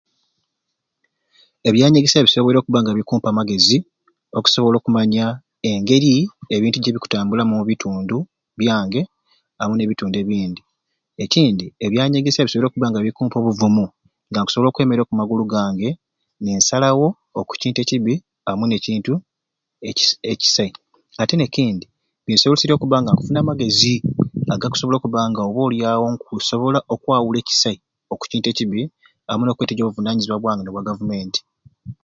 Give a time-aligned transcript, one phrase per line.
[1.67, 3.77] Ebyanyegesya bisoboire okubba nga bikumpa amagezi
[4.37, 5.25] okusobola okumanya
[5.71, 6.11] engeri
[6.55, 8.17] ebintu jebik'utambulamu omu bitundu
[8.59, 9.01] byange
[9.61, 10.61] amwei ne bitundu ebindi.
[11.23, 13.85] Ekindi ebyanyegesya bisoboire okubanga bikumpa obuvumu
[14.29, 15.89] nga nkusobola okwemeera oku magulu gange
[16.43, 17.07] ninsalawo
[17.39, 18.13] oku kintu ekibbi
[18.49, 19.13] amwei nekintu
[19.89, 20.71] eki ekisai
[21.21, 21.85] ate nekindi
[22.25, 23.95] binsoboleserye okuba nga nkufuna amagezi
[24.53, 27.77] agakusobola okubanga oba oli awo nkusobola okwawula ekusai
[28.13, 28.81] oku kintu ekibi
[29.29, 31.41] amwei nokweteeja obuvunanyizibwa bwange n'obwa gavumenti.